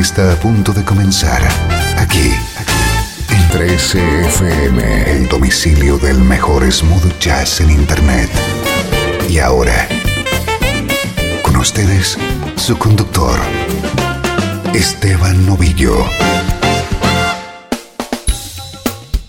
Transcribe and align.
Está 0.00 0.32
a 0.32 0.36
punto 0.36 0.72
de 0.72 0.84
comenzar 0.84 1.42
aquí 1.98 2.32
en 3.28 3.48
13FM, 3.50 5.06
el 5.06 5.28
domicilio 5.28 5.98
del 5.98 6.18
mejor 6.18 6.70
smooth 6.70 7.18
jazz 7.18 7.60
en 7.60 7.70
Internet. 7.70 8.30
Y 9.28 9.38
ahora, 9.38 9.86
con 11.42 11.56
ustedes, 11.56 12.16
su 12.56 12.76
conductor, 12.78 13.38
Esteban 14.72 15.44
Novillo. 15.46 15.94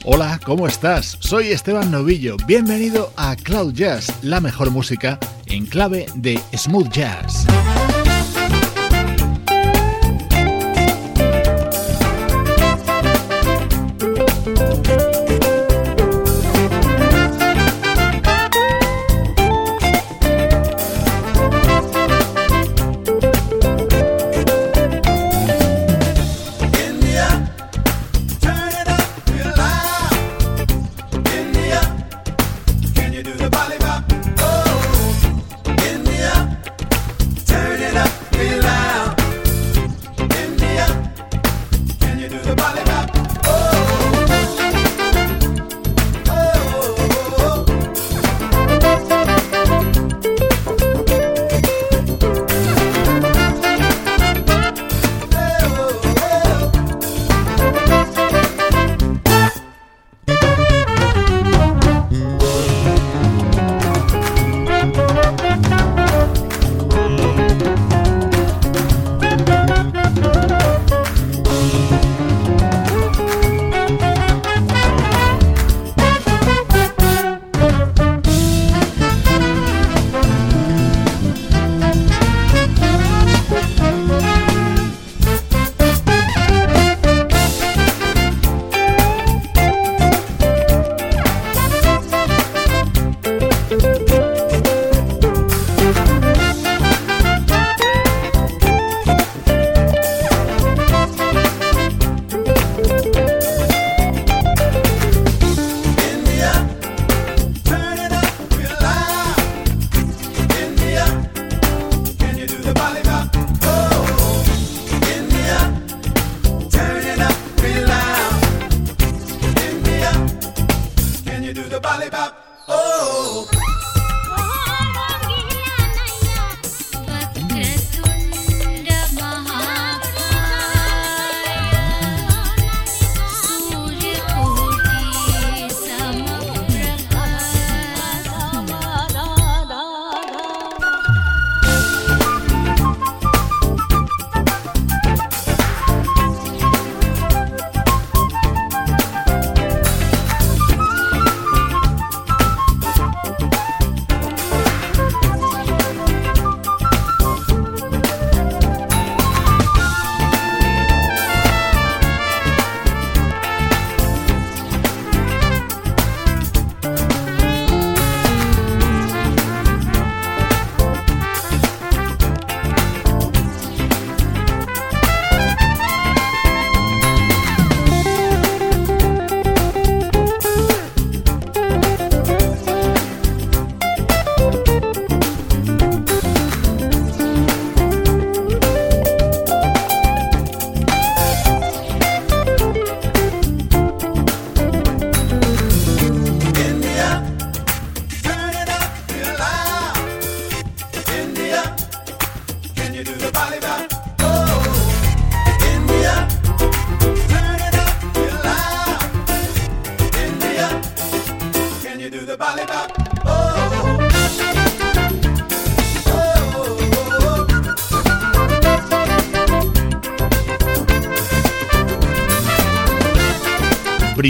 Hola, 0.06 0.40
¿cómo 0.44 0.68
estás? 0.68 1.18
Soy 1.20 1.52
Esteban 1.52 1.92
Novillo. 1.92 2.38
Bienvenido 2.48 3.12
a 3.18 3.36
Cloud 3.36 3.74
Jazz, 3.74 4.14
la 4.22 4.40
mejor 4.40 4.72
música 4.72 5.20
en 5.46 5.66
clave 5.66 6.06
de 6.16 6.40
smooth 6.56 6.90
jazz. 6.90 7.46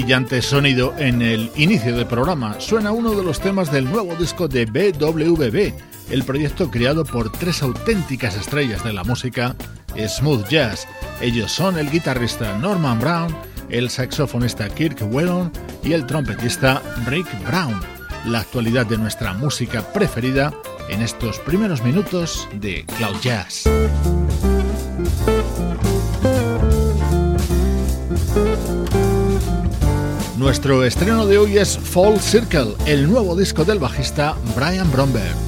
Brillante 0.03 0.41
sonido 0.41 0.93
en 0.97 1.21
el 1.21 1.49
inicio 1.55 1.95
del 1.95 2.05
programa. 2.05 2.59
Suena 2.59 2.91
uno 2.91 3.15
de 3.15 3.23
los 3.23 3.39
temas 3.39 3.71
del 3.71 3.89
nuevo 3.89 4.13
disco 4.15 4.49
de 4.49 4.65
BWB, 4.65 5.73
el 6.11 6.23
proyecto 6.25 6.69
creado 6.69 7.05
por 7.05 7.31
tres 7.31 7.63
auténticas 7.63 8.35
estrellas 8.35 8.83
de 8.83 8.91
la 8.91 9.05
música 9.05 9.55
smooth 9.97 10.45
jazz. 10.49 10.89
Ellos 11.21 11.53
son 11.53 11.79
el 11.79 11.89
guitarrista 11.89 12.57
Norman 12.57 12.99
Brown, 12.99 13.33
el 13.69 13.89
saxofonista 13.89 14.67
Kirk 14.67 14.97
Whelan 15.09 15.49
y 15.85 15.93
el 15.93 16.05
trompetista 16.05 16.81
Rick 17.07 17.27
Brown. 17.47 17.79
La 18.25 18.41
actualidad 18.41 18.85
de 18.85 18.97
nuestra 18.97 19.33
música 19.33 19.93
preferida 19.93 20.53
en 20.89 21.01
estos 21.01 21.39
primeros 21.39 21.81
minutos 21.81 22.49
de 22.55 22.85
Cloud 22.97 23.21
Jazz. 23.21 23.69
Nuestro 30.43 30.83
estreno 30.83 31.25
de 31.25 31.37
hoy 31.37 31.57
es 31.57 31.79
Fall 31.79 32.19
Circle, 32.19 32.75
el 32.85 33.09
nuevo 33.09 33.33
disco 33.33 33.63
del 33.63 33.79
bajista 33.79 34.35
Brian 34.57 34.91
Bromberg. 34.91 35.42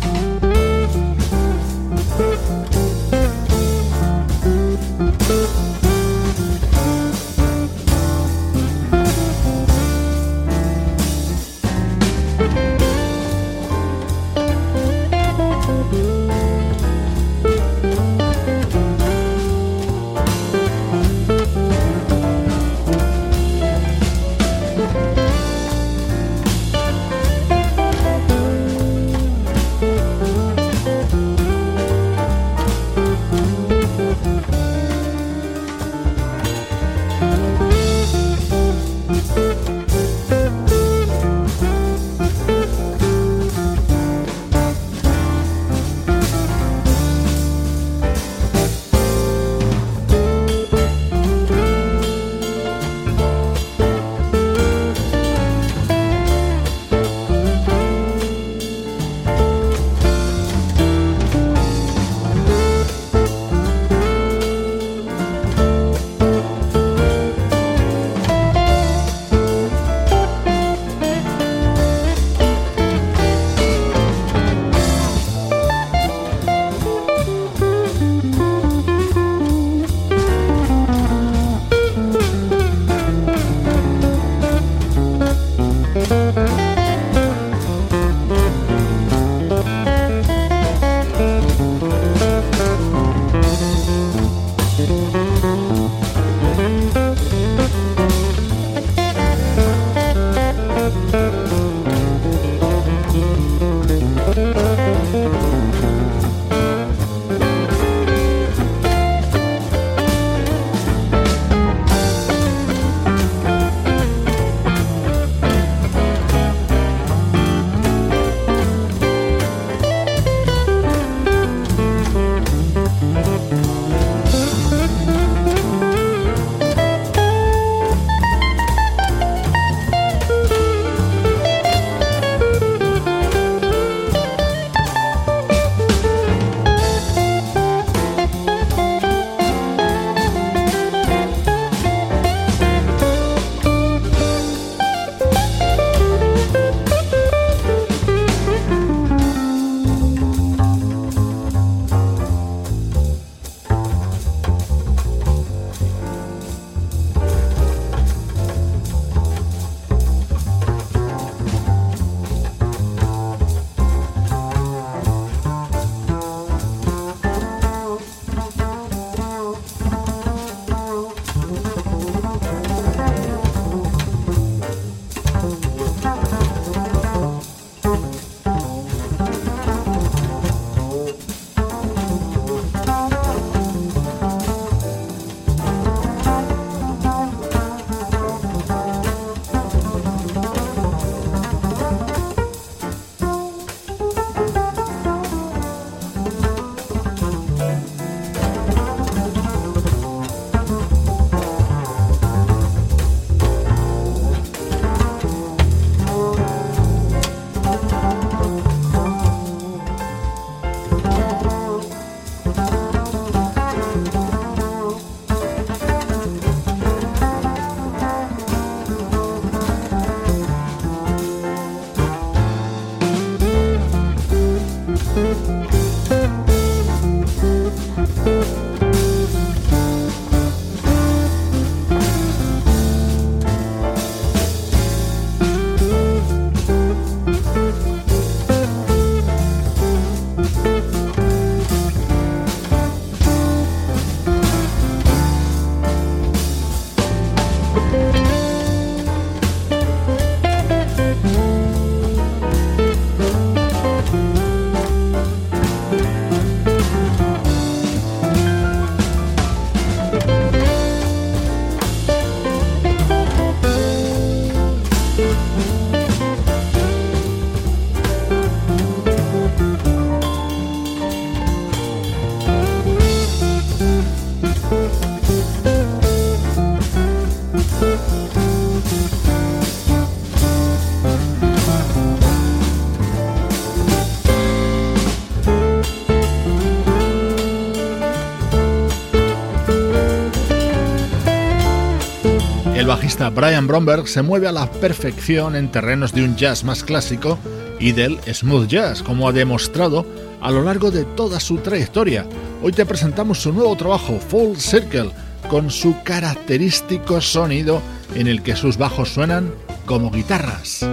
Brian 293.17 293.65
Bromberg 293.65 294.07
se 294.07 294.21
mueve 294.21 294.47
a 294.47 294.51
la 294.51 294.69
perfección 294.69 295.55
en 295.55 295.71
terrenos 295.71 296.11
de 296.11 296.23
un 296.23 296.35
jazz 296.35 296.63
más 296.63 296.83
clásico 296.83 297.39
y 297.79 297.93
del 297.93 298.19
smooth 298.31 298.67
jazz, 298.67 299.01
como 299.01 299.27
ha 299.27 299.31
demostrado 299.31 300.05
a 300.41 300.51
lo 300.51 300.61
largo 300.61 300.91
de 300.91 301.05
toda 301.05 301.39
su 301.39 301.57
trayectoria. 301.57 302.25
Hoy 302.61 302.73
te 302.73 302.85
presentamos 302.85 303.41
su 303.41 303.53
nuevo 303.53 303.75
trabajo, 303.77 304.19
Full 304.19 304.57
Circle, 304.57 305.11
con 305.49 305.71
su 305.71 305.95
característico 306.03 307.21
sonido 307.21 307.81
en 308.15 308.27
el 308.27 308.43
que 308.43 308.55
sus 308.55 308.77
bajos 308.77 309.09
suenan 309.13 309.51
como 309.85 310.11
guitarras. 310.11 310.85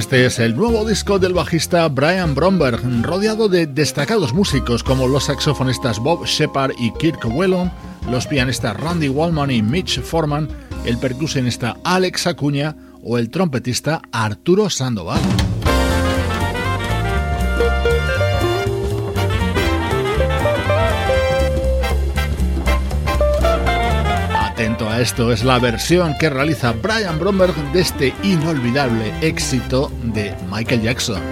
Este 0.00 0.24
es 0.24 0.38
el 0.38 0.56
nuevo 0.56 0.86
disco 0.86 1.18
del 1.18 1.34
bajista 1.34 1.86
Brian 1.90 2.34
Bromberg, 2.34 2.80
rodeado 3.02 3.50
de 3.50 3.66
destacados 3.66 4.32
músicos 4.32 4.82
como 4.82 5.06
los 5.06 5.24
saxofonistas 5.24 5.98
Bob 5.98 6.24
Shepard 6.24 6.72
y 6.78 6.90
Kirk 6.94 7.22
Whelan, 7.26 7.70
los 8.10 8.26
pianistas 8.26 8.80
Randy 8.80 9.10
Wallman 9.10 9.50
y 9.50 9.60
Mitch 9.60 10.00
Foreman, 10.00 10.48
el 10.86 10.96
percusionista 10.96 11.76
Alex 11.84 12.28
Acuña 12.28 12.74
o 13.04 13.18
el 13.18 13.28
trompetista 13.28 14.00
Arturo 14.10 14.70
Sandoval. 14.70 15.20
Esto 25.00 25.32
es 25.32 25.44
la 25.44 25.58
versión 25.58 26.14
que 26.20 26.28
realiza 26.28 26.72
Brian 26.72 27.18
Bromberg 27.18 27.54
de 27.72 27.80
este 27.80 28.14
inolvidable 28.22 29.14
éxito 29.22 29.90
de 30.02 30.34
Michael 30.50 30.82
Jackson. 30.82 31.22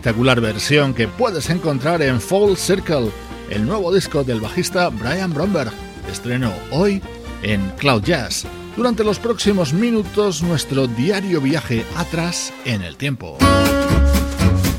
Espectacular 0.00 0.40
versión 0.40 0.94
que 0.94 1.08
puedes 1.08 1.50
encontrar 1.50 2.00
en 2.00 2.22
Fall 2.22 2.56
Circle, 2.56 3.10
el 3.50 3.66
nuevo 3.66 3.92
disco 3.92 4.24
del 4.24 4.40
bajista 4.40 4.88
Brian 4.88 5.34
Bromberg, 5.34 5.70
estreno 6.10 6.54
hoy 6.70 7.02
en 7.42 7.60
Cloud 7.76 8.02
Jazz. 8.02 8.46
Durante 8.78 9.04
los 9.04 9.18
próximos 9.18 9.74
minutos, 9.74 10.42
nuestro 10.42 10.86
diario 10.86 11.42
viaje 11.42 11.84
atrás 11.96 12.50
en 12.64 12.80
el 12.80 12.96
tiempo. 12.96 13.36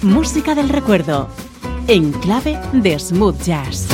Música 0.02 0.56
del 0.56 0.70
recuerdo, 0.70 1.30
en 1.88 2.14
clave 2.14 2.60
de 2.74 2.98
smooth 2.98 3.40
jazz. 3.44 3.90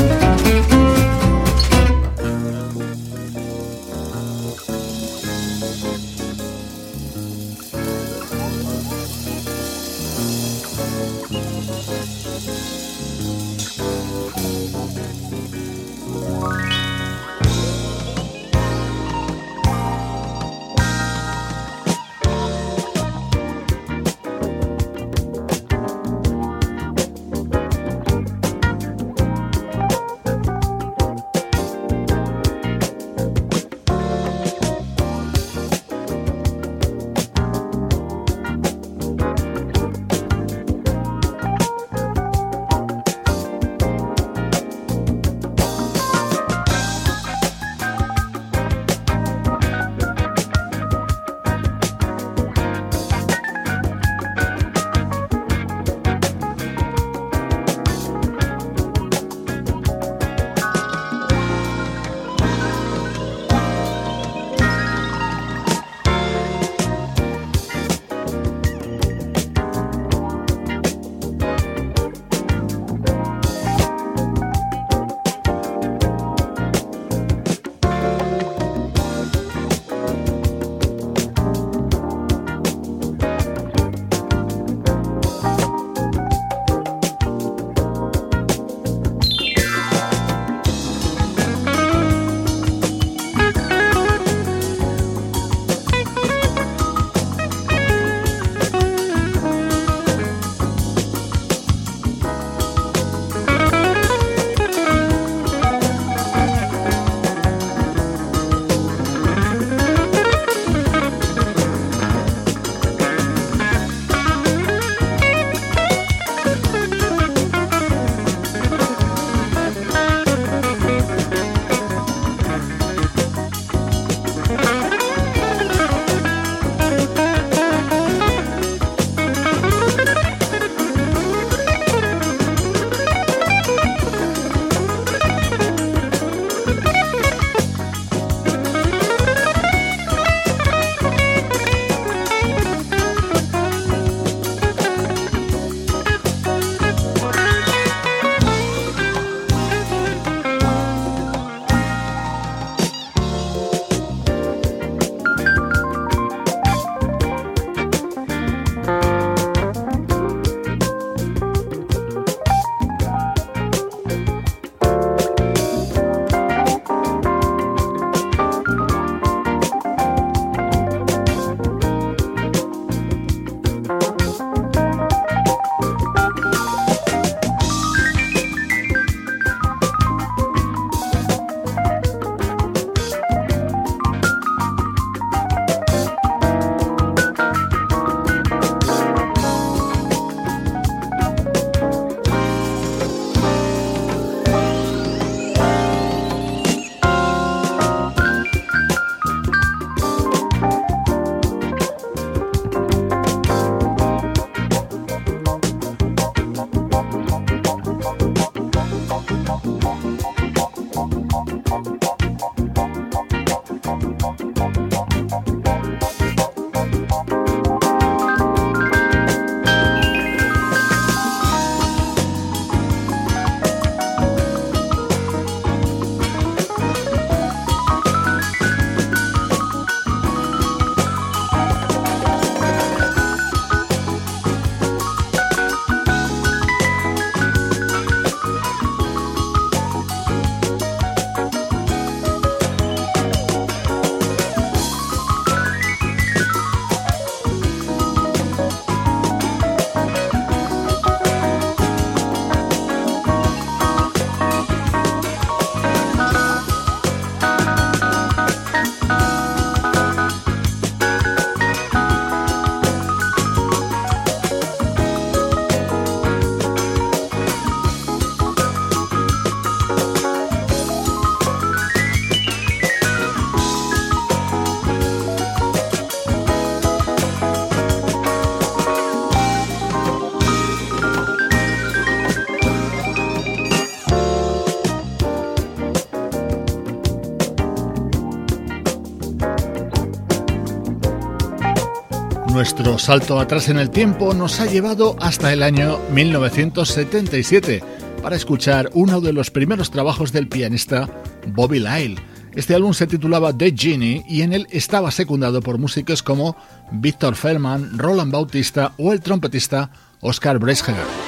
Salto 292.97 293.39
atrás 293.39 293.69
en 293.69 293.77
el 293.77 293.91
tiempo 293.91 294.33
nos 294.33 294.59
ha 294.59 294.65
llevado 294.65 295.15
hasta 295.19 295.53
el 295.53 295.61
año 295.61 295.99
1977 296.11 297.83
para 298.21 298.35
escuchar 298.35 298.89
uno 298.93 299.21
de 299.21 299.33
los 299.33 299.51
primeros 299.51 299.91
trabajos 299.91 300.31
del 300.31 300.47
pianista 300.47 301.07
Bobby 301.47 301.79
Lyle. 301.79 302.19
Este 302.55 302.73
álbum 302.73 302.93
se 302.93 303.05
titulaba 303.05 303.55
The 303.55 303.73
Genie 303.75 304.25
y 304.27 304.41
en 304.41 304.51
él 304.51 304.67
estaba 304.71 305.11
secundado 305.11 305.61
por 305.61 305.77
músicos 305.77 306.23
como 306.23 306.57
Victor 306.91 307.35
Feldman, 307.35 307.97
Roland 307.97 308.31
Bautista 308.31 308.93
o 308.97 309.13
el 309.13 309.21
trompetista 309.21 309.91
Oscar 310.21 310.57
Breischer. 310.57 311.26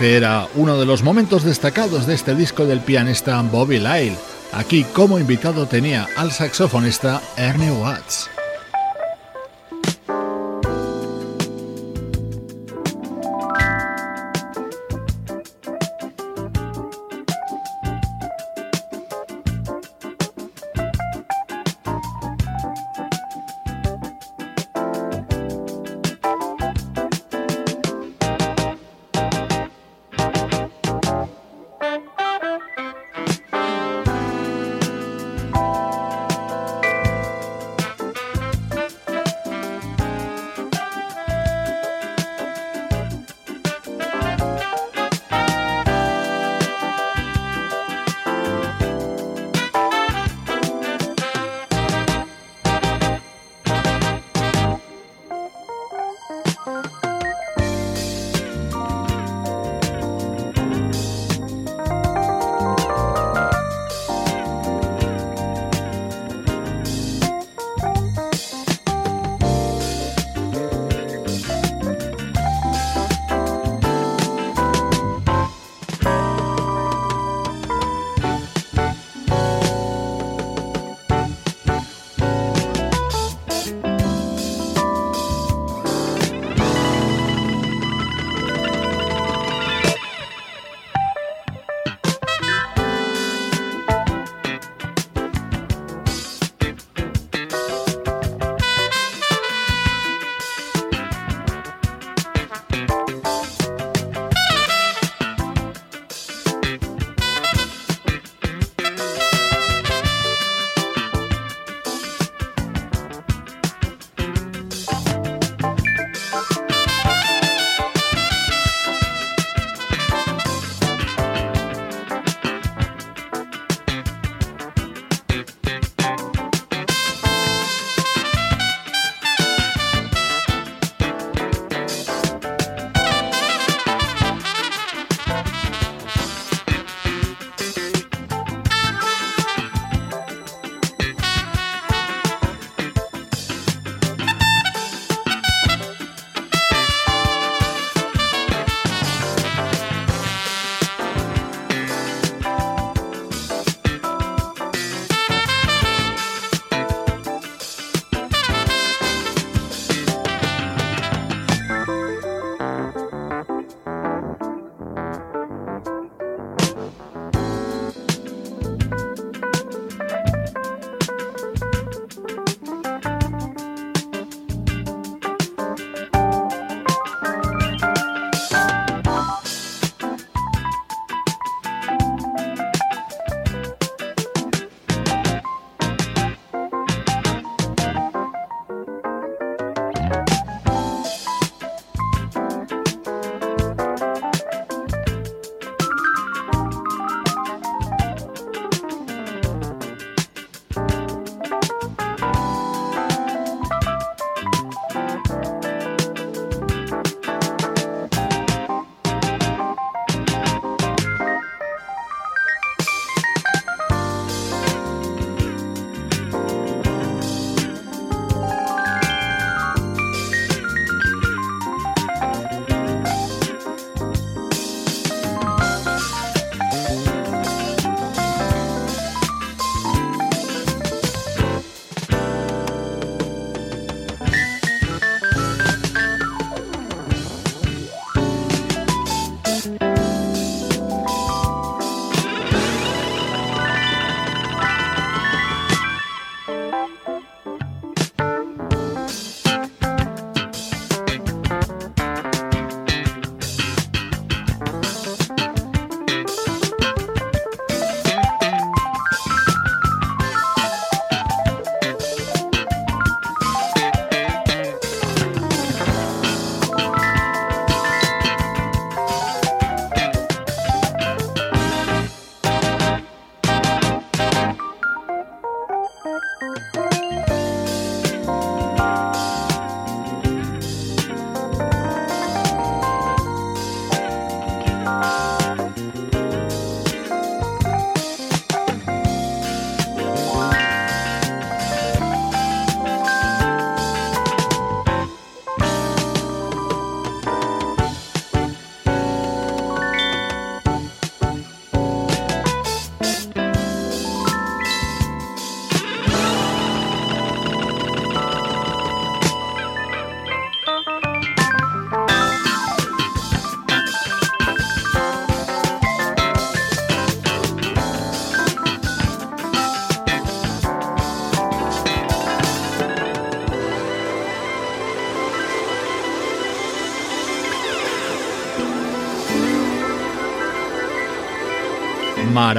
Este 0.00 0.16
era 0.16 0.48
uno 0.54 0.78
de 0.78 0.86
los 0.86 1.02
momentos 1.02 1.44
destacados 1.44 2.06
de 2.06 2.14
este 2.14 2.34
disco 2.34 2.64
del 2.64 2.80
pianista 2.80 3.42
Bobby 3.42 3.78
Lyle. 3.78 4.16
Aquí 4.50 4.82
como 4.82 5.18
invitado 5.18 5.66
tenía 5.66 6.08
al 6.16 6.32
saxofonista 6.32 7.20
Ernie 7.36 7.70
Watts. 7.70 8.30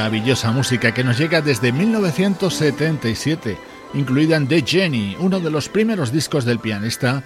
Maravillosa 0.01 0.51
música 0.51 0.95
que 0.95 1.03
nos 1.03 1.19
llega 1.19 1.41
desde 1.41 1.71
1977, 1.71 3.55
incluida 3.93 4.35
en 4.35 4.47
The 4.47 4.63
Jenny, 4.65 5.15
uno 5.19 5.39
de 5.39 5.51
los 5.51 5.69
primeros 5.69 6.11
discos 6.11 6.43
del 6.43 6.57
pianista 6.57 7.23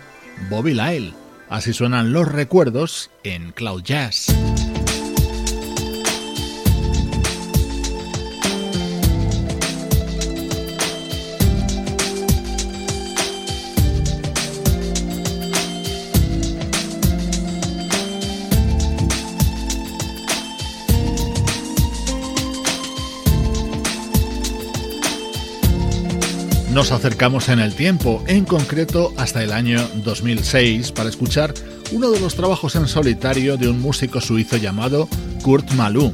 Bobby 0.50 0.74
Lyle. 0.74 1.14
Así 1.50 1.72
suenan 1.72 2.12
los 2.12 2.30
recuerdos 2.30 3.12
en 3.24 3.54
Cloud 3.54 3.82
Jazz. 3.82 4.35
Nos 26.76 26.92
acercamos 26.92 27.48
en 27.48 27.60
el 27.60 27.74
tiempo, 27.74 28.22
en 28.28 28.44
concreto 28.44 29.14
hasta 29.16 29.42
el 29.42 29.54
año 29.54 29.80
2006, 30.04 30.92
para 30.92 31.08
escuchar 31.08 31.54
uno 31.94 32.12
de 32.12 32.20
los 32.20 32.36
trabajos 32.36 32.76
en 32.76 32.90
solitario 32.90 33.56
de 33.56 33.70
un 33.70 33.80
músico 33.80 34.20
suizo 34.20 34.58
llamado 34.58 35.08
Kurt 35.42 35.72
Malou. 35.72 36.14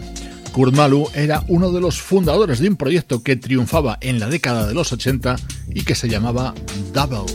Kurt 0.51 0.75
Malou 0.75 1.09
era 1.15 1.43
uno 1.47 1.71
de 1.71 1.81
los 1.81 1.99
fundadores 1.99 2.59
de 2.59 2.69
un 2.69 2.75
proyecto 2.75 3.23
que 3.23 3.35
triunfaba 3.35 3.97
en 4.01 4.19
la 4.19 4.29
década 4.29 4.67
de 4.67 4.75
los 4.75 4.93
80 4.93 5.35
y 5.73 5.83
que 5.83 5.95
se 5.95 6.07
llamaba 6.07 6.53
Double. 6.93 7.25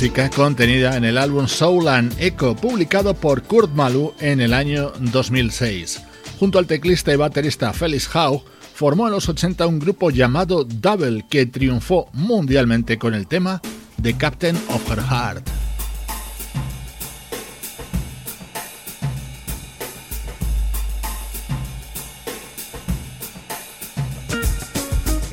Música 0.00 0.30
contenida 0.30 0.96
en 0.96 1.04
el 1.04 1.18
álbum 1.18 1.46
Soul 1.46 1.86
and 1.86 2.14
Echo, 2.18 2.56
publicado 2.56 3.12
por 3.12 3.42
Kurt 3.42 3.74
Malou 3.74 4.14
en 4.18 4.40
el 4.40 4.54
año 4.54 4.92
2006. 4.98 6.00
Junto 6.38 6.58
al 6.58 6.66
teclista 6.66 7.12
y 7.12 7.16
baterista 7.16 7.70
Felix 7.74 8.08
Howe, 8.14 8.42
formó 8.72 9.08
en 9.08 9.12
los 9.12 9.28
80 9.28 9.66
un 9.66 9.78
grupo 9.78 10.10
llamado 10.10 10.64
Double 10.64 11.26
que 11.28 11.44
triunfó 11.44 12.08
mundialmente 12.14 12.98
con 12.98 13.12
el 13.12 13.26
tema 13.26 13.60
The 14.00 14.16
Captain 14.16 14.56
of 14.68 14.90
Her 14.90 15.02
Heart. 15.02 15.59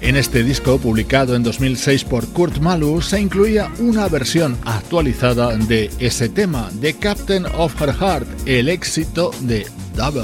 En 0.07 0.15
este 0.15 0.41
disco, 0.41 0.77
publicado 0.77 1.35
en 1.35 1.43
2006 1.43 2.05
por 2.05 2.25
Kurt 2.29 2.59
Malu, 2.59 3.01
se 3.01 3.19
incluía 3.19 3.69
una 3.77 4.07
versión 4.07 4.57
actualizada 4.63 5.57
de 5.57 5.91
ese 5.99 6.29
tema, 6.29 6.71
The 6.79 6.93
Captain 6.93 7.45
of 7.45 7.75
Her 7.81 7.93
Heart, 7.93 8.25
el 8.45 8.69
éxito 8.69 9.31
de 9.41 9.67
Double. 9.97 10.23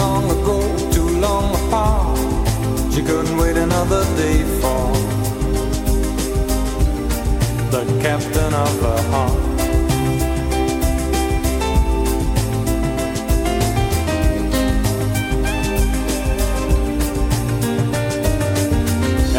long 0.00 0.24
ago, 0.36 0.58
too 0.96 1.08
long 1.26 1.46
apart. 1.60 2.18
She 2.92 3.00
couldn't 3.08 3.36
wait 3.36 3.56
another 3.56 4.02
day 4.22 4.38
for 4.60 4.84
the 7.74 7.82
captain 8.04 8.52
of 8.66 8.74
her 8.86 9.02
heart. 9.12 9.40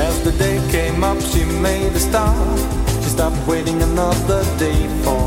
As 0.07 0.16
the 0.28 0.34
day 0.45 0.57
came 0.76 1.03
up, 1.03 1.20
she 1.32 1.41
made 1.68 1.91
a 2.01 2.03
start. 2.09 2.59
She 3.01 3.09
stopped 3.18 3.41
waiting 3.47 3.82
another 3.82 4.41
day 4.66 4.82
for 5.03 5.26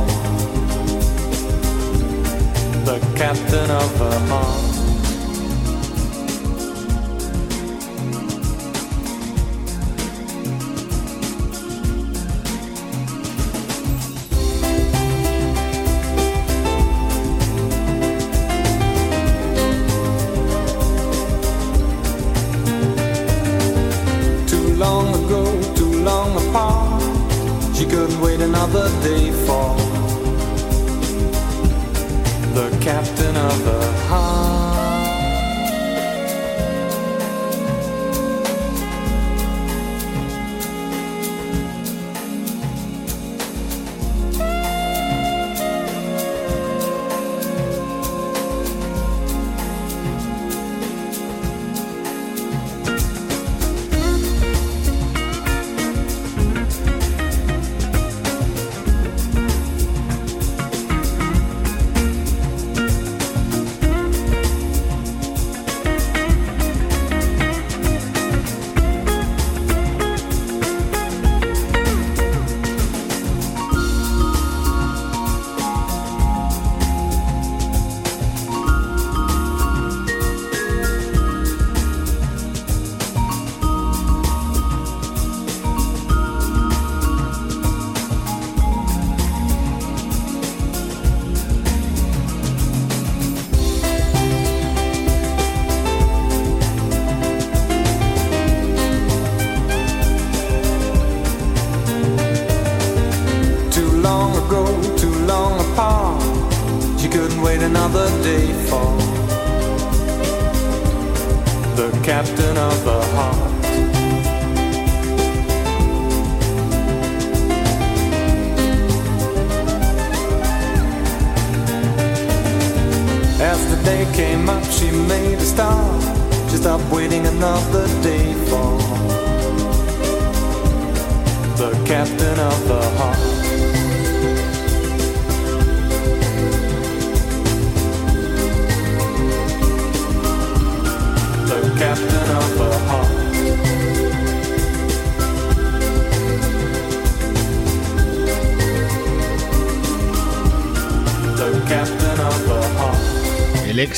the 2.89 2.97
captain 3.17 3.71
of 3.83 3.91
her 4.05 4.19
heart. 4.31 4.74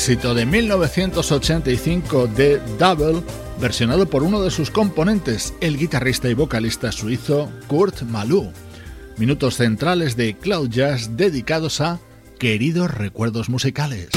Éxito 0.07 0.33
de 0.33 0.45
1985 0.45 2.27
de 2.27 2.61
Double, 2.79 3.21
versionado 3.59 4.09
por 4.09 4.23
uno 4.23 4.41
de 4.41 4.51
sus 4.51 4.71
componentes, 4.71 5.53
el 5.59 5.77
guitarrista 5.77 6.29
y 6.29 6.33
vocalista 6.33 6.93
suizo 6.93 7.51
Kurt 7.67 8.03
Malou. 8.03 8.53
Minutos 9.17 9.57
centrales 9.57 10.15
de 10.15 10.37
Cloud 10.37 10.69
Jazz 10.69 11.17
dedicados 11.17 11.81
a 11.81 11.99
queridos 12.39 12.89
recuerdos 12.89 13.49
musicales. 13.49 14.07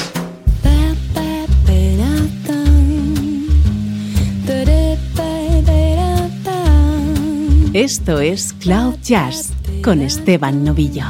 Esto 7.73 8.21
es 8.21 8.53
Cloud 8.53 8.95
Jazz 9.03 9.51
con 9.83 9.99
Esteban 10.01 10.63
Novillo. 10.63 11.07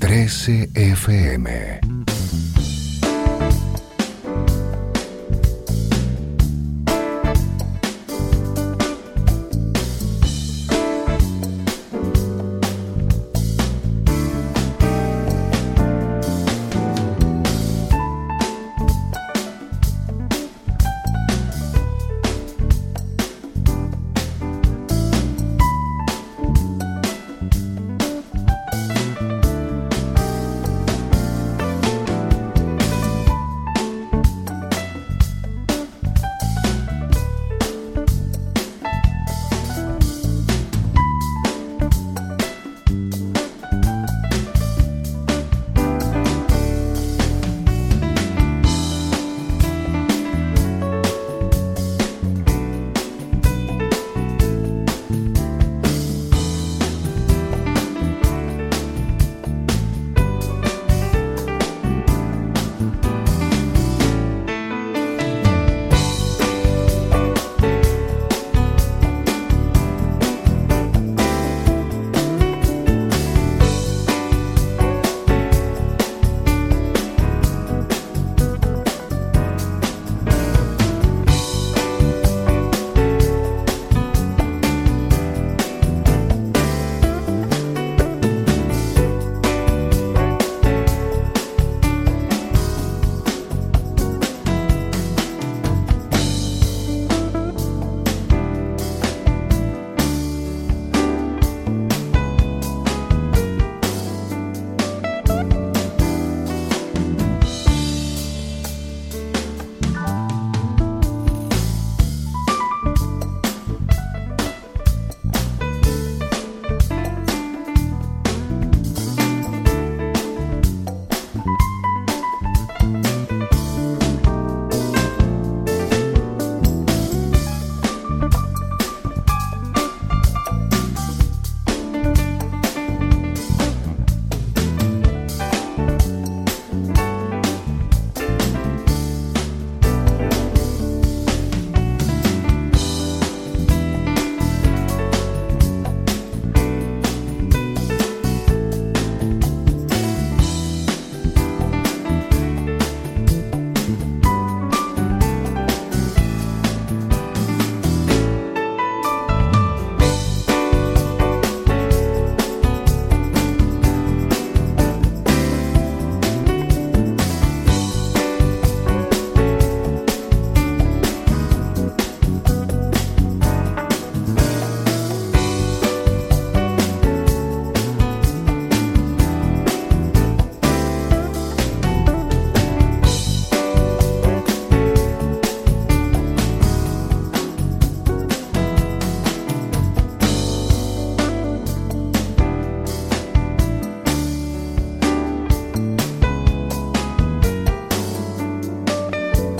13 0.00 0.70
FM. 0.74 1.83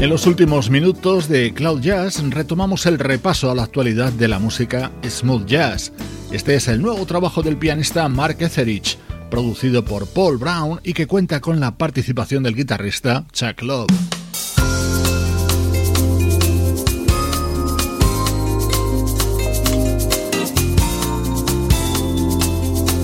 En 0.05 0.11
los 0.11 0.26
últimos 0.26 0.68
minutos 0.68 1.30
de 1.30 1.55
Cloud 1.55 1.80
Jazz 1.80 2.22
retomamos 2.28 2.84
el 2.84 2.98
repaso 2.98 3.50
a 3.50 3.55
la 3.55 3.62
actualidad 3.62 4.12
de 4.12 4.28
la 4.28 4.38
música 4.38 4.92
smooth 5.02 5.46
jazz. 5.46 5.92
Este 6.30 6.57
es 6.57 6.68
el 6.68 6.82
nuevo 6.82 7.07
trabajo 7.07 7.40
del 7.42 7.57
pianista 7.57 8.07
Mark 8.11 8.36
Etherich, 8.40 8.98
producido 9.30 9.82
por 9.82 10.07
Paul 10.07 10.36
Brown 10.36 10.78
y 10.84 10.92
que 10.92 11.07
cuenta 11.07 11.40
con 11.40 11.59
la 11.59 11.78
participación 11.78 12.42
del 12.42 12.55
guitarrista 12.55 13.24
Chuck 13.32 13.62
Love. 13.62 13.88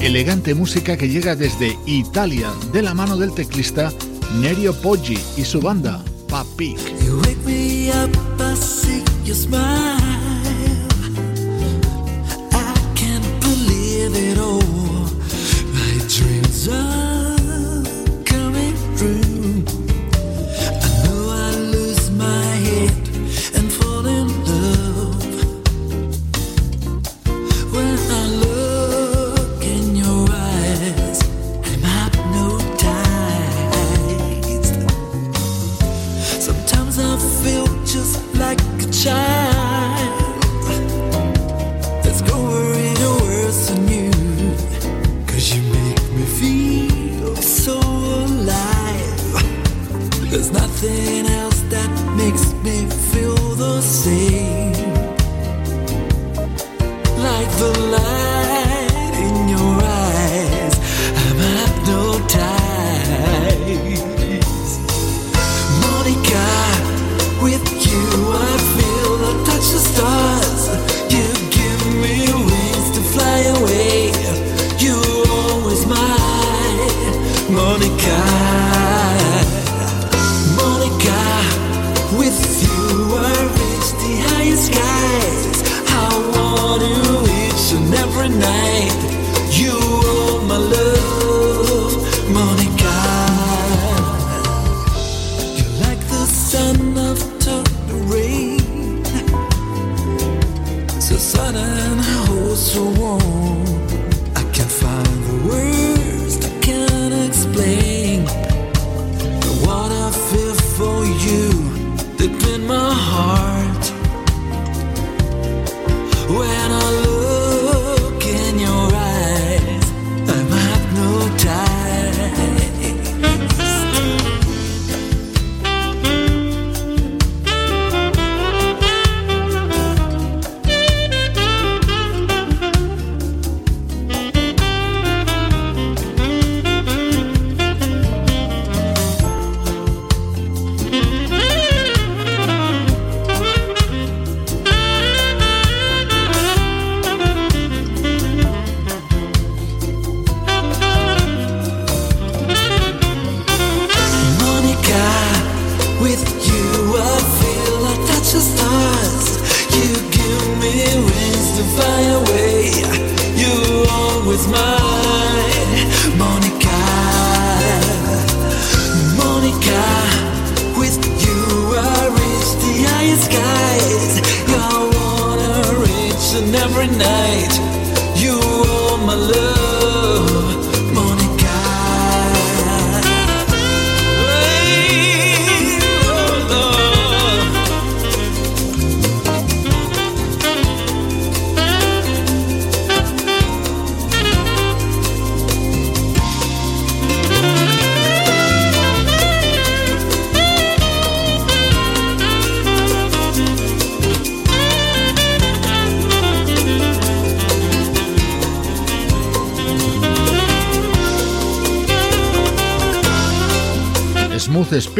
Elegante 0.02 0.54
música 0.54 0.98
que 0.98 1.08
llega 1.08 1.34
desde 1.34 1.78
Italia 1.86 2.50
de 2.74 2.82
la 2.82 2.92
mano 2.92 3.16
del 3.16 3.32
teclista 3.32 3.90
Nerio 4.38 4.74
Poggi 4.74 5.18
y 5.38 5.44
su 5.44 5.62
banda 5.62 6.04
Pop 6.40 6.56
Peak. 6.56 6.78
You 7.02 7.20
wake 7.26 7.44
me 7.44 7.90
up, 7.90 8.08
I 8.40 8.54
see 8.54 9.04
your 9.24 9.34
smile. 9.34 9.98
I 12.52 12.92
can't 12.94 13.28
believe 13.42 14.14
it 14.14 14.38
all. 14.38 14.62
My 15.74 15.92
dreams 16.08 16.66
are 16.68 17.09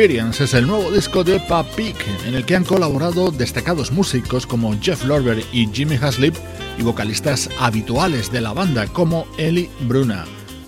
Experience 0.00 0.44
es 0.44 0.54
el 0.54 0.66
nuevo 0.66 0.90
disco 0.90 1.24
de 1.24 1.38
Papik, 1.40 1.94
en 2.24 2.34
el 2.34 2.46
que 2.46 2.56
han 2.56 2.64
colaborado 2.64 3.30
destacados 3.30 3.92
músicos 3.92 4.46
como 4.46 4.74
Jeff 4.80 5.04
Lorber 5.04 5.44
y 5.52 5.66
Jimmy 5.66 5.96
Haslip 5.96 6.34
y 6.78 6.82
vocalistas 6.82 7.50
habituales 7.58 8.32
de 8.32 8.40
la 8.40 8.54
banda 8.54 8.86
como 8.86 9.26
Eli 9.36 9.68
Bruna. 9.80 10.24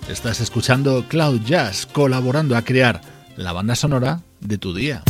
Estás 0.06 0.40
escuchando 0.40 1.06
Cloud 1.08 1.40
Jazz 1.46 1.86
colaborando 1.86 2.58
a 2.58 2.62
crear 2.62 3.00
la 3.34 3.54
banda 3.54 3.74
sonora 3.74 4.20
de 4.40 4.58
tu 4.58 4.74
día. 4.74 5.02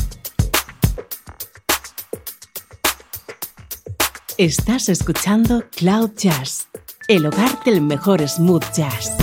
Estás 4.38 4.88
escuchando 4.88 5.64
Cloud 5.76 6.12
Jazz, 6.16 6.68
el 7.08 7.26
hogar 7.26 7.64
del 7.64 7.80
mejor 7.80 8.28
smooth 8.28 8.62
jazz. 8.72 9.16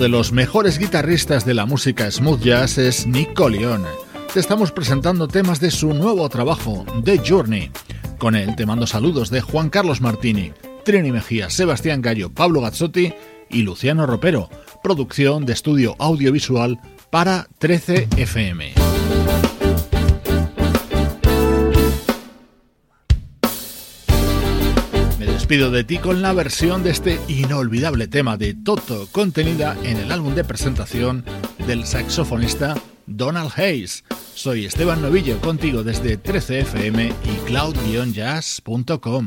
De 0.00 0.08
los 0.08 0.32
mejores 0.32 0.78
guitarristas 0.78 1.44
de 1.44 1.52
la 1.52 1.66
música 1.66 2.10
smooth 2.10 2.40
jazz 2.40 2.78
es 2.78 3.06
Nick 3.06 3.38
Leone. 3.38 3.86
Te 4.32 4.40
estamos 4.40 4.72
presentando 4.72 5.28
temas 5.28 5.60
de 5.60 5.70
su 5.70 5.92
nuevo 5.92 6.26
trabajo, 6.30 6.86
The 7.04 7.18
Journey. 7.18 7.70
Con 8.16 8.34
él 8.34 8.56
te 8.56 8.64
mando 8.64 8.86
saludos 8.86 9.28
de 9.28 9.42
Juan 9.42 9.68
Carlos 9.68 10.00
Martini, 10.00 10.52
Trini 10.86 11.12
Mejía, 11.12 11.50
Sebastián 11.50 12.00
Gallo, 12.00 12.32
Pablo 12.32 12.62
Gazzotti 12.62 13.12
y 13.50 13.60
Luciano 13.60 14.06
Ropero. 14.06 14.48
Producción 14.82 15.44
de 15.44 15.52
estudio 15.52 15.96
audiovisual 15.98 16.80
para 17.10 17.46
13 17.58 18.08
FM. 25.20 25.26
despido 25.26 25.70
de 25.70 25.84
ti 25.84 25.98
con 25.98 26.22
la 26.22 26.32
versión 26.32 26.82
de 26.82 26.90
este 26.90 27.20
inolvidable 27.28 28.08
tema 28.08 28.36
de 28.36 28.54
Toto 28.54 29.08
contenida 29.12 29.76
en 29.84 29.98
el 29.98 30.12
álbum 30.12 30.34
de 30.34 30.44
presentación 30.44 31.24
del 31.66 31.84
saxofonista 31.86 32.76
Donald 33.06 33.50
Hayes. 33.56 34.04
Soy 34.34 34.66
Esteban 34.66 35.02
Novillo 35.02 35.40
contigo 35.40 35.82
desde 35.82 36.22
13fm 36.22 37.12
y 37.24 37.36
cloud-jazz.com. 37.46 39.26